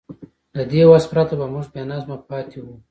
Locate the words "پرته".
1.11-1.33